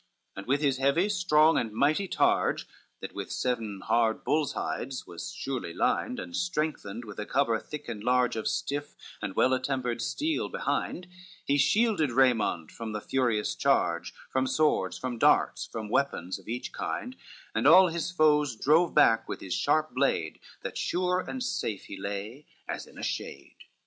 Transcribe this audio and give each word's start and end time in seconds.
LXXXVI 0.01 0.33
And 0.39 0.47
with 0.47 0.61
his 0.61 0.77
heavy, 0.77 1.09
strong 1.09 1.57
and 1.59 1.73
mighty 1.73 2.07
targe, 2.07 2.61
That 3.01 3.13
with 3.13 3.31
seven 3.31 3.81
hard 3.81 4.23
bulls' 4.23 4.53
hides 4.53 5.05
was 5.05 5.31
surely 5.31 5.75
lined, 5.75 6.17
And 6.19 6.35
strengthened 6.35 7.05
with 7.05 7.19
a 7.19 7.27
cover 7.27 7.59
thick 7.59 7.87
and 7.87 8.03
large 8.03 8.35
Of 8.35 8.47
stiff 8.47 8.95
and 9.21 9.35
well 9.35 9.53
attempered 9.53 10.01
steel 10.01 10.49
behind, 10.49 11.05
He 11.45 11.59
shielded 11.59 12.11
Raymond 12.11 12.71
from 12.71 12.93
the 12.93 12.99
furious 12.99 13.53
charge, 13.53 14.11
From 14.31 14.47
swords, 14.47 14.97
from 14.97 15.19
darts, 15.19 15.67
from 15.67 15.87
weapons 15.87 16.39
of 16.39 16.47
each 16.47 16.73
kind, 16.73 17.15
And 17.53 17.67
all 17.67 17.89
his 17.89 18.09
foes 18.09 18.55
drove 18.55 18.95
back 18.95 19.29
with 19.29 19.39
his 19.39 19.53
sharp 19.53 19.93
blade, 19.93 20.39
That 20.63 20.79
sure 20.79 21.19
and 21.19 21.43
safe 21.43 21.83
he 21.85 21.95
lay, 21.95 22.47
as 22.67 22.87
in 22.87 22.97
a 22.97 23.03
shade. 23.03 23.65